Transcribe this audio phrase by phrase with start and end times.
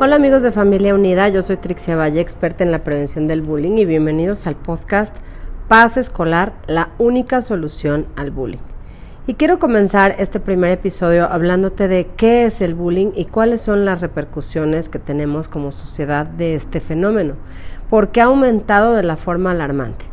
[0.00, 3.78] Hola amigos de Familia Unida, yo soy Trixia Valle, experta en la prevención del bullying
[3.78, 5.14] y bienvenidos al podcast
[5.68, 8.58] Paz Escolar, la única solución al bullying.
[9.28, 13.84] Y quiero comenzar este primer episodio hablándote de qué es el bullying y cuáles son
[13.84, 17.34] las repercusiones que tenemos como sociedad de este fenómeno,
[17.88, 20.06] porque ha aumentado de la forma alarmante.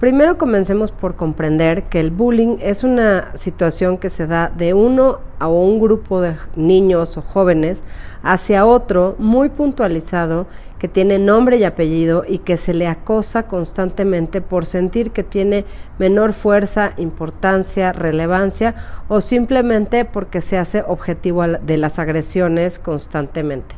[0.00, 5.18] Primero comencemos por comprender que el bullying es una situación que se da de uno
[5.40, 7.82] a un grupo de niños o jóvenes
[8.22, 10.46] hacia otro muy puntualizado
[10.78, 15.64] que tiene nombre y apellido y que se le acosa constantemente por sentir que tiene
[15.98, 18.76] menor fuerza, importancia, relevancia
[19.08, 23.77] o simplemente porque se hace objetivo de las agresiones constantemente.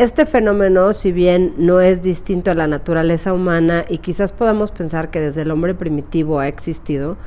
[0.00, 5.10] Este fenómeno, si bien no es distinto a la naturaleza humana y quizás podamos pensar
[5.10, 7.18] que desde el hombre primitivo ha existido,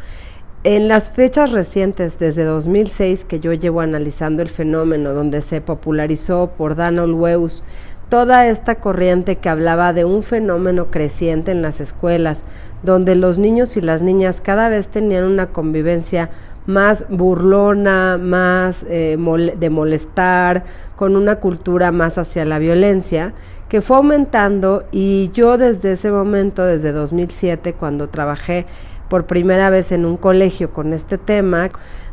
[0.64, 6.54] en las fechas recientes, desde 2006 que yo llevo analizando el fenómeno, donde se popularizó
[6.58, 7.64] por Donald Weus
[8.10, 12.44] toda esta corriente que hablaba de un fenómeno creciente en las escuelas,
[12.82, 16.32] donde los niños y las niñas cada vez tenían una convivencia
[16.66, 19.16] más burlona, más eh,
[19.58, 20.64] de molestar,
[20.96, 23.34] con una cultura más hacia la violencia,
[23.70, 28.66] que fue aumentando y yo desde ese momento, desde 2007, cuando trabajé
[29.10, 31.70] por primera vez en un colegio con este tema,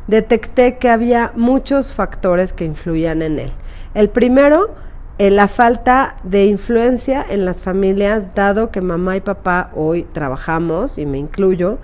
[0.06, 3.52] detecté que había muchos factores que influían en él.
[3.94, 4.74] El primero,
[5.18, 10.98] eh, la falta de influencia en las familias, dado que mamá y papá hoy trabajamos,
[10.98, 11.78] y me incluyo,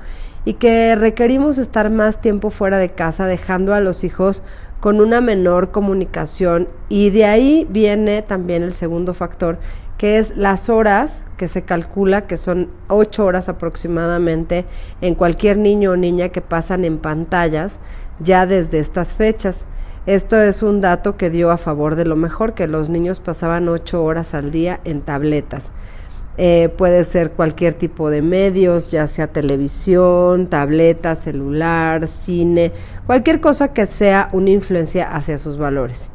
[0.45, 4.43] y que requerimos estar más tiempo fuera de casa, dejando a los hijos
[4.87, 9.59] con una menor comunicación y de ahí viene también el segundo factor
[9.99, 14.65] que es las horas que se calcula que son ocho horas aproximadamente
[15.01, 17.81] en cualquier niño o niña que pasan en pantallas
[18.21, 19.67] ya desde estas fechas.
[20.07, 23.69] Esto es un dato que dio a favor de lo mejor, que los niños pasaban
[23.69, 25.73] ocho horas al día en tabletas.
[26.39, 32.73] Eh, puede ser cualquier tipo de medios, ya sea televisión, tableta, celular, cine,
[33.07, 36.11] cualquier cosa que sea una influencia hacia sus valores.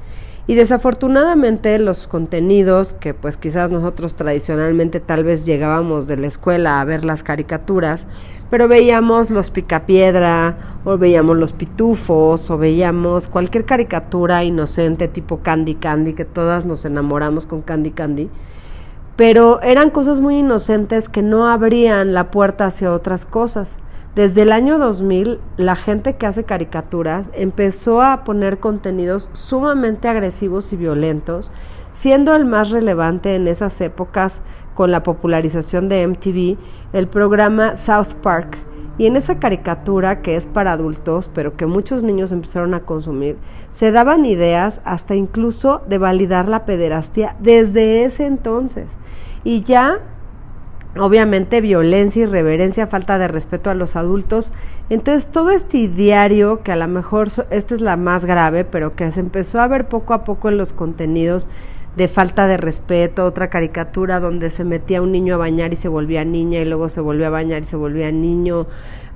[0.45, 6.81] Y desafortunadamente los contenidos que pues quizás nosotros tradicionalmente tal vez llegábamos de la escuela
[6.81, 8.05] a ver las caricaturas,
[8.49, 15.75] pero veíamos los picapiedra o veíamos los pitufos o veíamos cualquier caricatura inocente tipo Candy
[15.75, 18.29] Candy que todas nos enamoramos con Candy Candy
[19.21, 23.75] pero eran cosas muy inocentes que no abrían la puerta hacia otras cosas.
[24.15, 30.73] Desde el año 2000, la gente que hace caricaturas empezó a poner contenidos sumamente agresivos
[30.73, 31.51] y violentos,
[31.93, 34.41] siendo el más relevante en esas épocas
[34.73, 36.57] con la popularización de MTV
[36.91, 38.57] el programa South Park,
[39.01, 43.35] y en esa caricatura que es para adultos, pero que muchos niños empezaron a consumir,
[43.71, 48.99] se daban ideas hasta incluso de validar la pederastia desde ese entonces.
[49.43, 50.01] Y ya,
[50.95, 54.51] obviamente, violencia, irreverencia, falta de respeto a los adultos.
[54.91, 59.11] Entonces, todo este diario, que a lo mejor esta es la más grave, pero que
[59.11, 61.47] se empezó a ver poco a poco en los contenidos,
[61.95, 65.87] de falta de respeto, otra caricatura donde se metía un niño a bañar y se
[65.87, 68.67] volvía niña y luego se volvía a bañar y se volvía niño,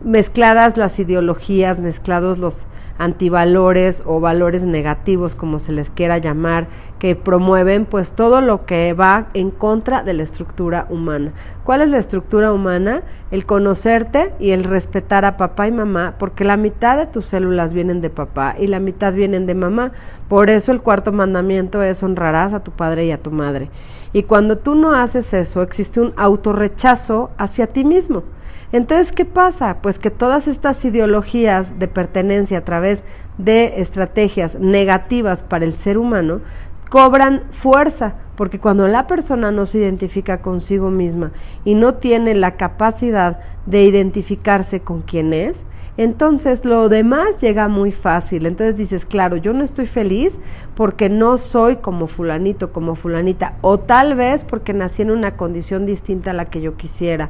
[0.03, 2.65] mezcladas las ideologías, mezclados los
[2.97, 6.67] antivalores o valores negativos, como se les quiera llamar,
[6.99, 11.33] que promueven pues todo lo que va en contra de la estructura humana.
[11.63, 13.03] ¿Cuál es la estructura humana?
[13.31, 17.73] El conocerte y el respetar a papá y mamá, porque la mitad de tus células
[17.73, 19.91] vienen de papá y la mitad vienen de mamá.
[20.29, 23.69] Por eso el cuarto mandamiento es honrarás a tu padre y a tu madre.
[24.13, 28.23] Y cuando tú no haces eso, existe un autorrechazo hacia ti mismo.
[28.71, 29.77] Entonces, ¿qué pasa?
[29.81, 33.03] Pues que todas estas ideologías de pertenencia a través
[33.37, 36.41] de estrategias negativas para el ser humano
[36.89, 41.31] cobran fuerza, porque cuando la persona no se identifica consigo misma
[41.63, 45.65] y no tiene la capacidad de identificarse con quien es,
[45.97, 48.45] entonces lo demás llega muy fácil.
[48.45, 50.39] Entonces dices, claro, yo no estoy feliz
[50.75, 55.85] porque no soy como fulanito, como fulanita, o tal vez porque nací en una condición
[55.85, 57.29] distinta a la que yo quisiera.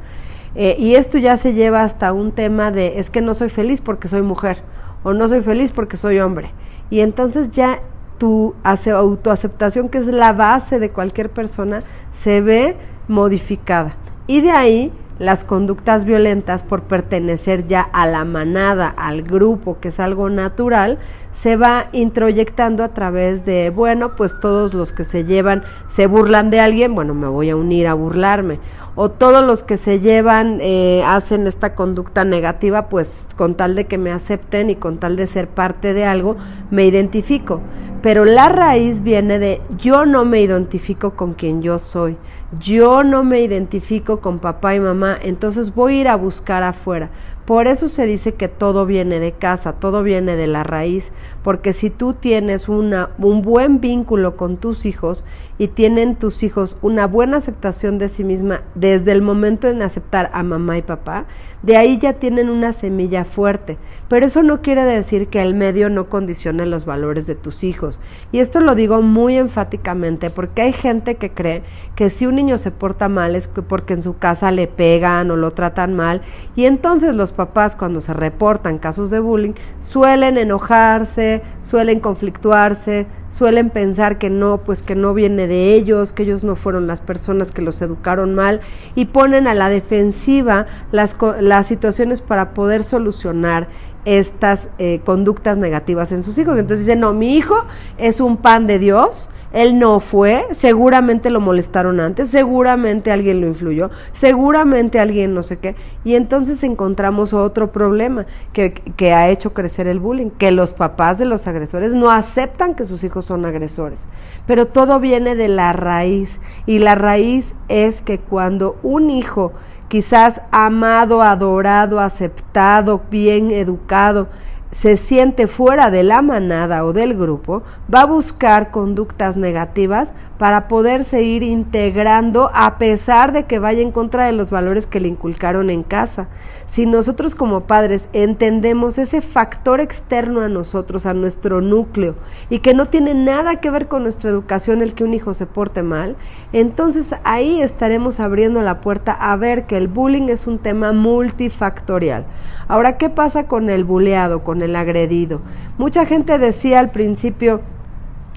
[0.56, 3.82] Eh, y esto ya se lleva hasta un tema de, es que no soy feliz
[3.82, 4.62] porque soy mujer,
[5.02, 6.50] o no soy feliz porque soy hombre.
[6.88, 7.80] Y entonces ya
[8.18, 11.82] tu autoaceptación, que es la base de cualquier persona,
[12.12, 12.76] se ve
[13.06, 13.96] modificada.
[14.26, 19.88] Y de ahí las conductas violentas por pertenecer ya a la manada, al grupo, que
[19.88, 20.98] es algo natural,
[21.32, 26.50] se va introyectando a través de, bueno, pues todos los que se llevan, se burlan
[26.50, 28.58] de alguien, bueno, me voy a unir a burlarme.
[28.94, 33.86] O todos los que se llevan, eh, hacen esta conducta negativa, pues con tal de
[33.86, 36.36] que me acepten y con tal de ser parte de algo,
[36.70, 37.60] me identifico.
[38.00, 42.16] Pero la raíz viene de yo no me identifico con quien yo soy,
[42.60, 47.10] yo no me identifico con papá y mamá, entonces voy a ir a buscar afuera.
[47.46, 51.12] Por eso se dice que todo viene de casa, todo viene de la raíz,
[51.44, 55.24] porque si tú tienes una, un buen vínculo con tus hijos
[55.56, 60.28] y tienen tus hijos una buena aceptación de sí misma desde el momento en aceptar
[60.32, 61.26] a mamá y papá,
[61.62, 63.76] de ahí ya tienen una semilla fuerte.
[64.08, 67.98] Pero eso no quiere decir que el medio no condicione los valores de tus hijos.
[68.30, 71.62] Y esto lo digo muy enfáticamente porque hay gente que cree
[71.96, 75.36] que si un niño se porta mal es porque en su casa le pegan o
[75.36, 76.22] lo tratan mal
[76.54, 83.70] y entonces los papás cuando se reportan casos de bullying suelen enojarse, suelen conflictuarse, suelen
[83.70, 87.52] pensar que no, pues que no viene de ellos, que ellos no fueron las personas
[87.52, 88.60] que los educaron mal
[88.94, 93.68] y ponen a la defensiva las, las situaciones para poder solucionar
[94.06, 96.58] estas eh, conductas negativas en sus hijos.
[96.58, 97.66] Entonces dicen, no, mi hijo
[97.98, 103.46] es un pan de Dios, él no fue, seguramente lo molestaron antes, seguramente alguien lo
[103.46, 105.76] influyó, seguramente alguien no sé qué.
[106.04, 111.18] Y entonces encontramos otro problema que, que ha hecho crecer el bullying, que los papás
[111.18, 114.06] de los agresores no aceptan que sus hijos son agresores.
[114.46, 116.38] Pero todo viene de la raíz.
[116.66, 119.52] Y la raíz es que cuando un hijo
[119.88, 124.28] quizás amado, adorado, aceptado, bien educado,
[124.76, 127.62] se siente fuera de la manada o del grupo,
[127.92, 133.92] va a buscar conductas negativas para poderse ir integrando a pesar de que vaya en
[133.92, 136.28] contra de los valores que le inculcaron en casa.
[136.66, 142.16] Si nosotros como padres entendemos ese factor externo a nosotros, a nuestro núcleo,
[142.50, 145.46] y que no tiene nada que ver con nuestra educación el que un hijo se
[145.46, 146.16] porte mal,
[146.52, 152.24] entonces ahí estaremos abriendo la puerta a ver que el bullying es un tema multifactorial.
[152.68, 155.40] Ahora, ¿qué pasa con el buleado, con el agredido?
[155.78, 157.60] Mucha gente decía al principio,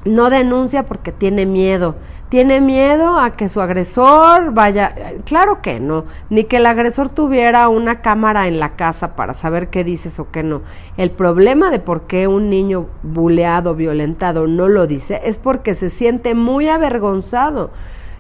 [0.06, 1.96] no denuncia porque tiene miedo.
[2.30, 4.94] Tiene miedo a que su agresor vaya.
[5.26, 6.06] Claro que no.
[6.30, 10.30] Ni que el agresor tuviera una cámara en la casa para saber qué dices o
[10.30, 10.62] qué no.
[10.96, 15.90] El problema de por qué un niño buleado, violentado no lo dice es porque se
[15.90, 17.72] siente muy avergonzado.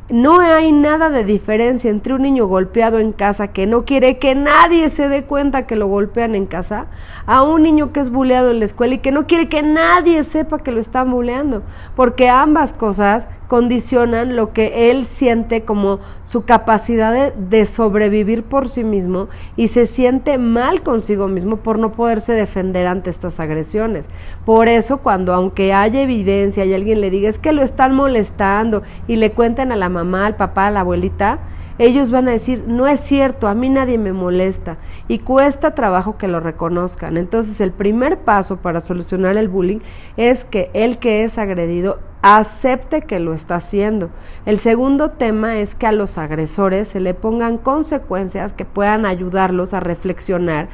[0.09, 4.33] No hay nada de diferencia entre un niño golpeado en casa que no quiere que
[4.33, 6.87] nadie se dé cuenta que lo golpean en casa,
[7.27, 10.23] a un niño que es buleado en la escuela y que no quiere que nadie
[10.23, 11.61] sepa que lo están buleando,
[11.95, 18.83] porque ambas cosas condicionan lo que él siente como su capacidad de, sobrevivir por sí
[18.83, 24.07] mismo y se siente mal consigo mismo por no poderse defender ante estas agresiones.
[24.45, 28.83] Por eso cuando aunque haya evidencia y alguien le diga es que lo están molestando
[29.07, 31.39] y le cuenten a la mamá, al papá, a la abuelita,
[31.79, 34.77] ellos van a decir, no es cierto, a mí nadie me molesta
[35.07, 37.15] y cuesta trabajo que lo reconozcan.
[37.15, 39.79] Entonces el primer paso para solucionar el bullying
[40.17, 44.09] es que el que es agredido acepte que lo está haciendo.
[44.45, 49.73] El segundo tema es que a los agresores se le pongan consecuencias que puedan ayudarlos
[49.73, 50.67] a reflexionar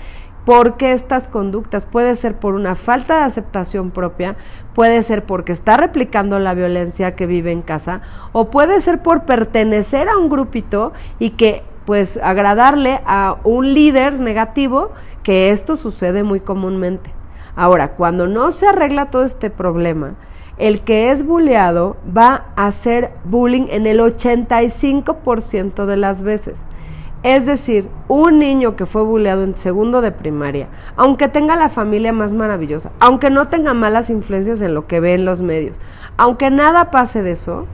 [0.45, 1.85] por qué estas conductas.
[1.85, 4.35] Puede ser por una falta de aceptación propia,
[4.73, 9.23] puede ser porque está replicando la violencia que vive en casa, o puede ser por
[9.23, 14.91] pertenecer a un grupito y que pues agradarle a un líder negativo,
[15.23, 17.11] que esto sucede muy comúnmente.
[17.55, 20.15] Ahora, cuando no se arregla todo este problema,
[20.57, 26.59] el que es bulleado va a hacer bullying en el 85% de las veces.
[27.25, 32.13] Es decir, un niño que fue bulleado en segundo de primaria, aunque tenga la familia
[32.13, 35.75] más maravillosa, aunque no tenga malas influencias en lo que ve en los medios,
[36.17, 37.65] aunque nada pase de eso,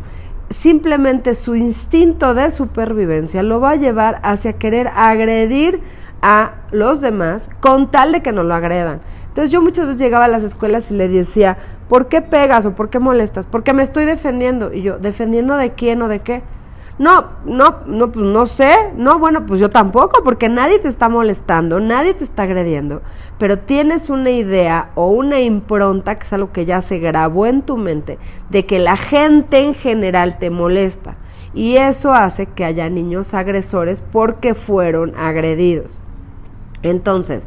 [0.51, 5.81] simplemente su instinto de supervivencia lo va a llevar hacia querer agredir
[6.22, 9.01] a los demás con tal de que no lo agredan.
[9.27, 11.58] Entonces yo muchas veces llegaba a las escuelas y le decía,
[11.89, 13.48] ¿por qué pegas o por qué molestas?
[13.48, 14.72] Porque me estoy defendiendo.
[14.72, 16.41] Y yo, ¿defendiendo de quién o de qué?
[17.01, 18.75] No, no, no, pues no sé.
[18.96, 23.01] No, bueno, pues yo tampoco, porque nadie te está molestando, nadie te está agrediendo.
[23.39, 27.63] Pero tienes una idea o una impronta, que es algo que ya se grabó en
[27.63, 28.20] tu mente,
[28.51, 31.15] de que la gente en general te molesta.
[31.55, 36.00] Y eso hace que haya niños agresores porque fueron agredidos.
[36.84, 37.46] Entonces,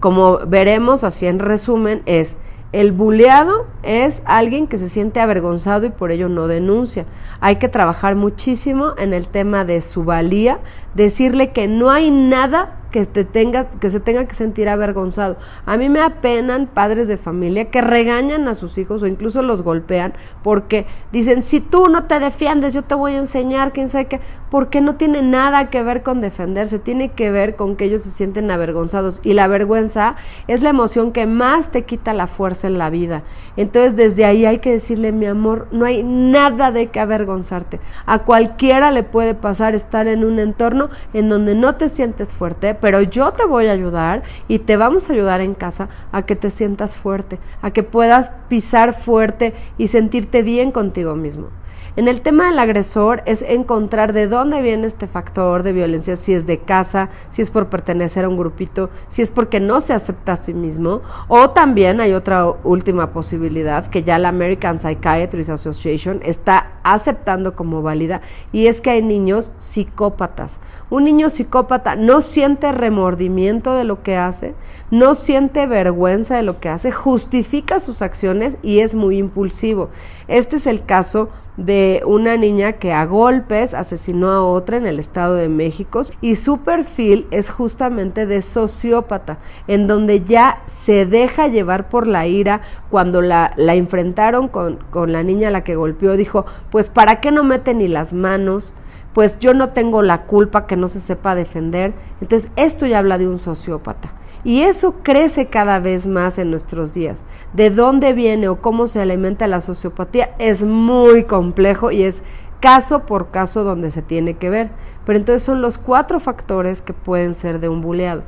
[0.00, 2.36] como veremos así en resumen, es
[2.72, 7.06] El buleado es alguien que se siente avergonzado y por ello no denuncia.
[7.40, 10.58] Hay que trabajar muchísimo en el tema de su valía,
[10.94, 15.36] decirle que no hay nada que, te que se tenga que sentir avergonzado.
[15.66, 19.60] A mí me apenan padres de familia que regañan a sus hijos o incluso los
[19.60, 24.06] golpean porque dicen, si tú no te defiendes, yo te voy a enseñar, quién sabe
[24.06, 28.02] qué, porque no tiene nada que ver con defenderse, tiene que ver con que ellos
[28.02, 29.20] se sienten avergonzados.
[29.22, 33.24] Y la vergüenza es la emoción que más te quita la fuerza en la vida.
[33.56, 37.80] Entonces desde ahí hay que decirle, mi amor, no hay nada de que avergonzarte.
[38.06, 42.74] A cualquiera le puede pasar estar en un entorno en donde no te sientes fuerte,
[42.86, 46.36] pero yo te voy a ayudar y te vamos a ayudar en casa a que
[46.36, 51.48] te sientas fuerte, a que puedas pisar fuerte y sentirte bien contigo mismo.
[51.96, 56.34] En el tema del agresor es encontrar de dónde viene este factor de violencia, si
[56.34, 59.94] es de casa, si es por pertenecer a un grupito, si es porque no se
[59.94, 65.48] acepta a sí mismo, o también hay otra última posibilidad que ya la American Psychiatrist
[65.48, 68.20] Association está aceptando como válida
[68.52, 70.60] y es que hay niños psicópatas.
[70.90, 74.54] Un niño psicópata no siente remordimiento de lo que hace,
[74.90, 79.88] no siente vergüenza de lo que hace, justifica sus acciones y es muy impulsivo.
[80.28, 84.98] Este es el caso de una niña que a golpes asesinó a otra en el
[84.98, 91.48] Estado de México y su perfil es justamente de sociópata, en donde ya se deja
[91.48, 92.60] llevar por la ira
[92.90, 97.20] cuando la, la enfrentaron con, con la niña a la que golpeó, dijo, pues ¿para
[97.20, 98.74] qué no mete ni las manos?
[99.14, 101.94] Pues yo no tengo la culpa que no se sepa defender.
[102.20, 104.12] Entonces esto ya habla de un sociópata.
[104.46, 107.24] Y eso crece cada vez más en nuestros días.
[107.52, 112.22] De dónde viene o cómo se alimenta la sociopatía es muy complejo y es
[112.60, 114.70] caso por caso donde se tiene que ver.
[115.04, 118.22] Pero entonces son los cuatro factores que pueden ser de un buleado.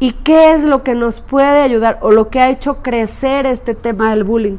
[0.00, 3.76] ¿Y qué es lo que nos puede ayudar o lo que ha hecho crecer este
[3.76, 4.58] tema del bullying?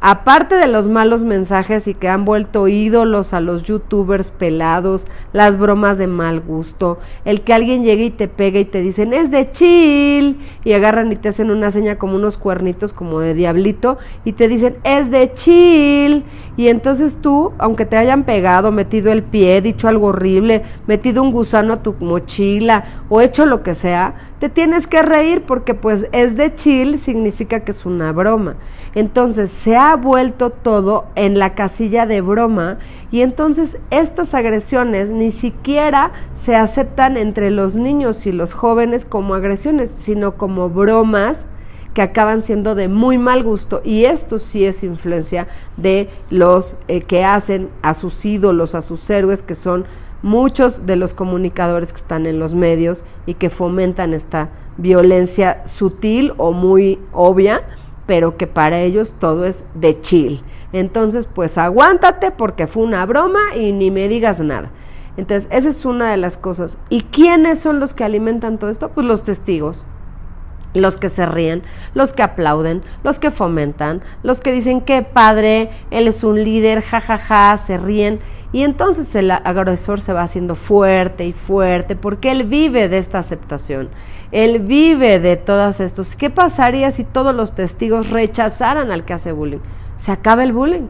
[0.00, 5.58] Aparte de los malos mensajes y que han vuelto ídolos a los youtubers pelados, las
[5.58, 9.30] bromas de mal gusto, el que alguien llegue y te pegue y te dicen es
[9.30, 13.98] de chill y agarran y te hacen una seña como unos cuernitos como de diablito
[14.24, 16.24] y te dicen es de chill
[16.56, 21.32] y entonces tú, aunque te hayan pegado, metido el pie, dicho algo horrible, metido un
[21.32, 26.06] gusano a tu mochila o hecho lo que sea, te tienes que reír porque pues
[26.12, 28.56] es de chill significa que es una broma.
[28.94, 32.78] Entonces se ha vuelto todo en la casilla de broma
[33.12, 39.34] y entonces estas agresiones ni siquiera se aceptan entre los niños y los jóvenes como
[39.34, 41.46] agresiones, sino como bromas
[41.92, 47.02] que acaban siendo de muy mal gusto y esto sí es influencia de los eh,
[47.02, 49.84] que hacen a sus ídolos, a sus héroes que son
[50.22, 56.32] muchos de los comunicadores que están en los medios y que fomentan esta violencia sutil
[56.36, 57.62] o muy obvia,
[58.06, 60.42] pero que para ellos todo es de chill.
[60.72, 64.70] Entonces, pues aguántate porque fue una broma y ni me digas nada.
[65.16, 66.78] Entonces, esa es una de las cosas.
[66.88, 68.90] ¿Y quiénes son los que alimentan todo esto?
[68.90, 69.84] Pues los testigos
[70.74, 71.62] los que se ríen,
[71.94, 76.82] los que aplauden, los que fomentan, los que dicen que padre, él es un líder,
[76.82, 78.20] jajaja, se ríen.
[78.52, 83.20] Y entonces el agresor se va haciendo fuerte y fuerte porque él vive de esta
[83.20, 83.90] aceptación,
[84.32, 86.16] él vive de todas estos.
[86.16, 89.60] ¿Qué pasaría si todos los testigos rechazaran al que hace bullying?
[89.98, 90.88] Se acaba el bullying,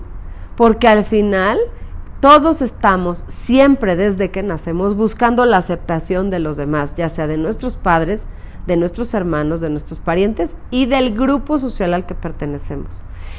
[0.57, 1.59] porque al final
[2.21, 7.37] todos estamos siempre desde que nacemos buscando la aceptación de los demás, ya sea de
[7.37, 8.27] nuestros padres,
[8.67, 12.89] de nuestros hermanos, de nuestros parientes y del grupo social al que pertenecemos.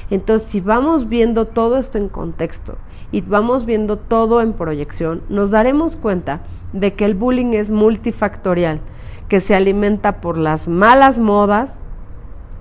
[0.09, 2.77] Entonces, si vamos viendo todo esto en contexto
[3.11, 6.41] y vamos viendo todo en proyección, nos daremos cuenta
[6.73, 8.81] de que el bullying es multifactorial,
[9.29, 11.79] que se alimenta por las malas modas,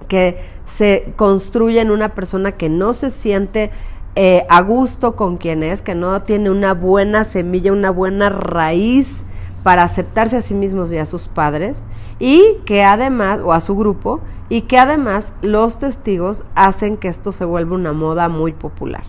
[0.09, 3.71] que se construye en una persona que no se siente
[4.17, 9.23] eh, a gusto con quien es, que no tiene una buena semilla, una buena raíz
[9.63, 11.83] para aceptarse a sí mismos y a sus padres
[12.21, 17.33] y que además, o a su grupo, y que además los testigos hacen que esto
[17.33, 19.03] se vuelva una moda muy popular.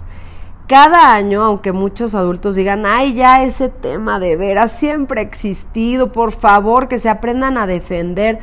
[0.68, 6.14] Cada año, aunque muchos adultos digan, ay, ya ese tema de veras siempre ha existido,
[6.14, 8.40] por favor que se aprendan a defender,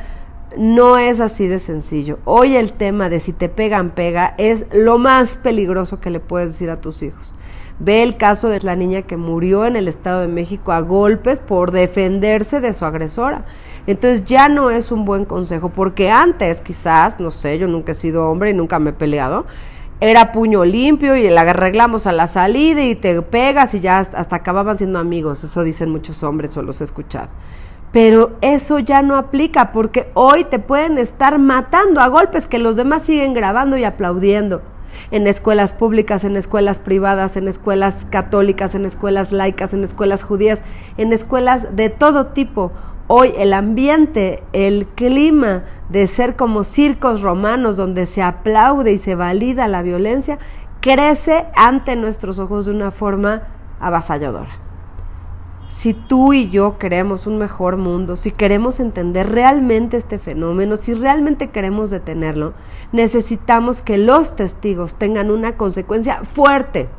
[0.55, 2.19] no es así de sencillo.
[2.25, 6.51] Hoy el tema de si te pegan, pega, es lo más peligroso que le puedes
[6.51, 7.33] decir a tus hijos.
[7.79, 11.39] Ve el caso de la niña que murió en el Estado de México a golpes
[11.39, 13.45] por defenderse de su agresora.
[13.89, 17.95] Entonces ya no es un buen consejo, porque antes quizás, no sé, yo nunca he
[17.95, 19.47] sido hombre y nunca me he peleado,
[19.99, 24.35] era puño limpio y la arreglamos a la salida y te pegas y ya hasta,
[24.35, 27.29] acababan siendo amigos, eso dicen muchos hombres o los he escuchado.
[27.91, 32.75] Pero eso ya no aplica porque hoy te pueden estar matando a golpes que los
[32.75, 34.61] demás siguen grabando y aplaudiendo.
[35.09, 40.61] En escuelas públicas, en escuelas privadas, en escuelas católicas, en escuelas laicas, en escuelas judías,
[40.97, 42.71] en escuelas de todo tipo.
[43.11, 49.15] Hoy el ambiente, el clima de ser como circos romanos donde se aplaude y se
[49.15, 50.37] valida la violencia,
[50.79, 53.47] crece ante nuestros ojos de una forma
[53.79, 54.51] avasalladora.
[55.69, 60.93] Si tú y yo queremos un mejor mundo, si queremos entender realmente este fenómeno, si
[60.93, 62.53] realmente queremos detenerlo,
[62.91, 66.89] necesitamos que los testigos tengan una consecuencia fuerte,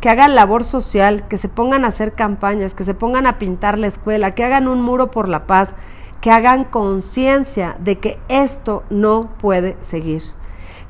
[0.00, 3.78] que hagan labor social, que se pongan a hacer campañas, que se pongan a pintar
[3.78, 5.74] la escuela, que hagan un muro por la paz,
[6.20, 10.22] que hagan conciencia de que esto no puede seguir.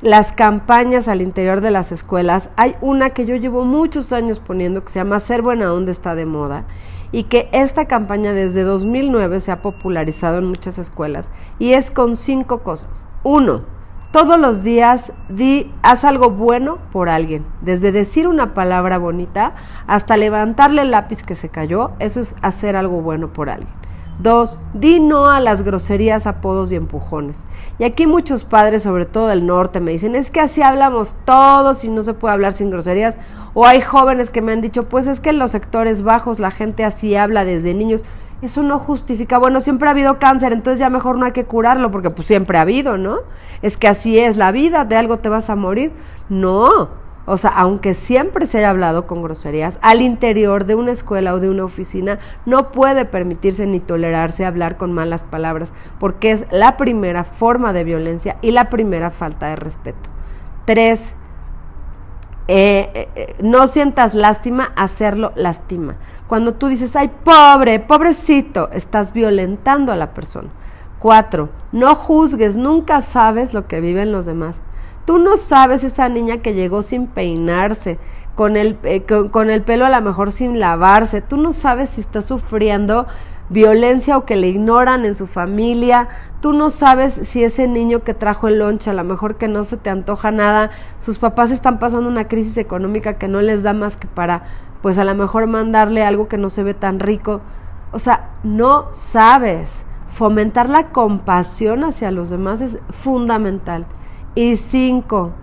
[0.01, 4.83] Las campañas al interior de las escuelas, hay una que yo llevo muchos años poniendo
[4.83, 6.63] que se llama Ser buena onda está de moda
[7.11, 12.15] y que esta campaña desde 2009 se ha popularizado en muchas escuelas y es con
[12.15, 13.05] cinco cosas.
[13.23, 13.63] Uno,
[14.11, 19.53] todos los días di, haz algo bueno por alguien, desde decir una palabra bonita
[19.87, 23.79] hasta levantarle el lápiz que se cayó, eso es hacer algo bueno por alguien.
[24.19, 27.45] Dos, di no a las groserías, apodos y empujones.
[27.77, 31.85] Y aquí muchos padres, sobre todo del norte, me dicen, es que así hablamos todos
[31.85, 33.17] y no se puede hablar sin groserías.
[33.53, 36.51] O hay jóvenes que me han dicho, pues es que en los sectores bajos la
[36.51, 38.03] gente así habla desde niños.
[38.41, 41.91] Eso no justifica, bueno, siempre ha habido cáncer, entonces ya mejor no hay que curarlo,
[41.91, 43.17] porque pues siempre ha habido, ¿no?
[43.61, 45.91] Es que así es la vida, de algo te vas a morir.
[46.29, 46.89] No,
[47.31, 51.39] o sea, aunque siempre se haya hablado con groserías, al interior de una escuela o
[51.39, 52.17] de una oficina
[52.47, 57.83] no puede permitirse ni tolerarse hablar con malas palabras, porque es la primera forma de
[57.83, 60.09] violencia y la primera falta de respeto.
[60.65, 61.13] Tres,
[62.51, 65.97] eh, eh, eh, no sientas lástima, hacerlo lastima.
[66.27, 70.49] Cuando tú dices, ay, pobre, pobrecito, estás violentando a la persona.
[70.97, 74.63] Cuatro, no juzgues, nunca sabes lo que viven los demás.
[75.05, 77.99] Tú no sabes esa niña que llegó sin peinarse,
[78.33, 78.79] con el,
[79.31, 81.21] con, el pelo a lo mejor sin lavarse.
[81.21, 83.05] Tú no sabes si está sufriendo
[83.49, 86.07] violencia o que le ignoran en su familia.
[86.41, 89.63] Tú no sabes si ese niño que trajo el lonche, a lo mejor que no
[89.63, 93.73] se te antoja nada, sus papás están pasando una crisis económica que no les da
[93.73, 94.43] más que para,
[94.81, 97.41] pues a lo mejor mandarle algo que no se ve tan rico.
[97.91, 99.85] O sea, no sabes.
[100.07, 103.85] Fomentar la compasión hacia los demás es fundamental.
[104.35, 105.33] Y cinco,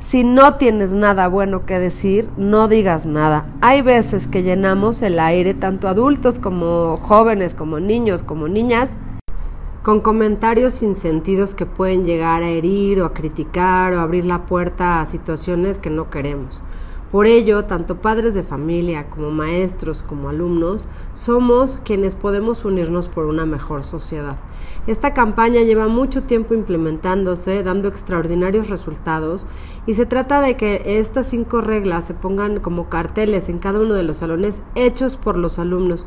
[0.00, 3.46] si no tienes nada bueno que decir, no digas nada.
[3.60, 8.90] Hay veces que llenamos el aire, tanto adultos como jóvenes, como niños, como niñas,
[9.82, 14.46] con comentarios sin sentidos que pueden llegar a herir o a criticar o abrir la
[14.46, 16.60] puerta a situaciones que no queremos.
[17.12, 23.26] Por ello, tanto padres de familia como maestros como alumnos somos quienes podemos unirnos por
[23.26, 24.36] una mejor sociedad.
[24.86, 29.46] Esta campaña lleva mucho tiempo implementándose, dando extraordinarios resultados
[29.86, 33.94] y se trata de que estas cinco reglas se pongan como carteles en cada uno
[33.94, 36.06] de los salones hechos por los alumnos.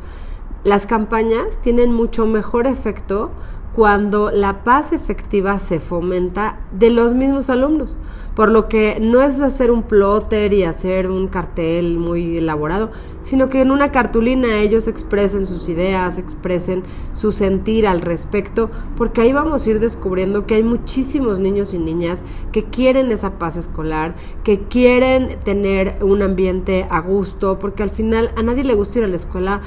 [0.64, 3.32] Las campañas tienen mucho mejor efecto
[3.76, 7.96] cuando la paz efectiva se fomenta de los mismos alumnos.
[8.36, 12.90] Por lo que no es hacer un plotter y hacer un cartel muy elaborado,
[13.22, 16.82] sino que en una cartulina ellos expresen sus ideas, expresen
[17.14, 21.78] su sentir al respecto, porque ahí vamos a ir descubriendo que hay muchísimos niños y
[21.78, 27.92] niñas que quieren esa paz escolar, que quieren tener un ambiente a gusto, porque al
[27.92, 29.62] final a nadie le gusta ir a la escuela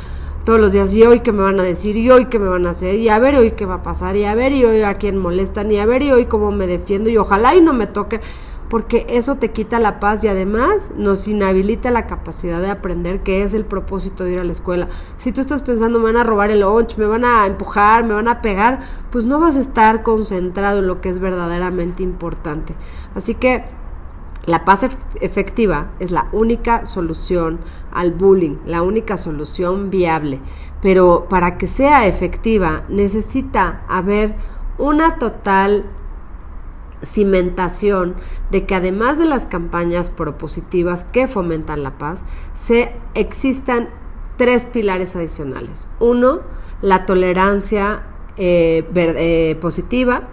[0.47, 2.67] todos los días, y hoy qué me van a decir, y hoy qué me van
[2.67, 4.81] a hacer, y a ver hoy qué va a pasar, y a ver y hoy
[4.83, 7.75] a quién molestan, y a ver y hoy cómo me defiendo, y ojalá y no
[7.75, 8.21] me toque
[8.69, 13.43] porque eso te quita la paz y además nos inhabilita la capacidad de aprender qué
[13.43, 14.89] es el propósito de ir a la escuela.
[15.19, 18.15] Si tú estás pensando, me van a robar el lunch, me van a empujar, me
[18.15, 18.81] van a pegar,
[19.11, 22.75] pues no vas a estar concentrado en lo que es verdaderamente importante.
[23.15, 23.65] Así que
[24.47, 24.87] la paz
[25.21, 27.59] efectiva es la única solución
[27.93, 30.41] al bullying, la única solución viable.
[30.81, 34.35] Pero para que sea efectiva necesita haber
[34.79, 35.85] una total
[37.03, 38.15] cimentación
[38.51, 42.21] de que además de las campañas propositivas que fomentan la paz,
[42.55, 43.89] se existan
[44.37, 45.89] tres pilares adicionales.
[45.99, 46.41] Uno,
[46.83, 48.03] la tolerancia
[48.37, 50.29] eh, eh, positiva.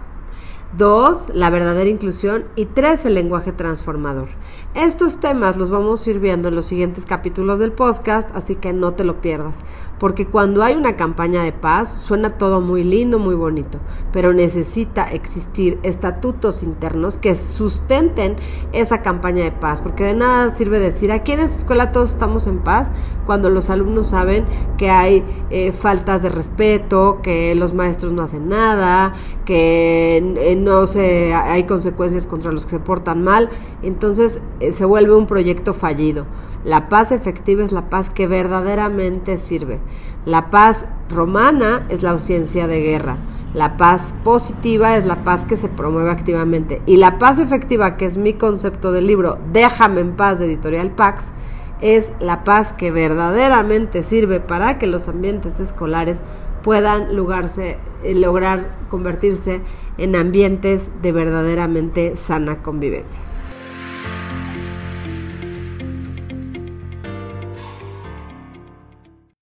[0.76, 2.44] Dos, la verdadera inclusión.
[2.56, 4.28] Y tres, el lenguaje transformador.
[4.74, 8.72] Estos temas los vamos a ir viendo en los siguientes capítulos del podcast, así que
[8.72, 9.56] no te lo pierdas.
[10.00, 13.78] Porque cuando hay una campaña de paz, suena todo muy lindo, muy bonito,
[14.12, 18.34] pero necesita existir estatutos internos que sustenten
[18.72, 19.80] esa campaña de paz.
[19.80, 22.90] Porque de nada sirve decir, aquí en esta escuela todos estamos en paz,
[23.26, 24.44] cuando los alumnos saben
[24.76, 30.16] que hay eh, faltas de respeto, que los maestros no hacen nada, que
[30.64, 33.50] no hay consecuencias contra los que se portan mal.
[33.82, 36.26] Entonces, eh, se vuelve un proyecto fallido.
[36.64, 39.78] La paz efectiva es la paz que verdaderamente sirve.
[40.24, 43.18] La paz romana es la ausencia de guerra.
[43.52, 46.82] La paz positiva es la paz que se promueve activamente.
[46.86, 50.90] Y la paz efectiva, que es mi concepto del libro Déjame en paz de Editorial
[50.90, 51.32] Pax,
[51.80, 56.20] es la paz que verdaderamente sirve para que los ambientes escolares
[56.64, 57.76] puedan eh,
[58.14, 59.60] lograr convertirse
[59.98, 63.20] en ambientes de verdaderamente sana convivencia.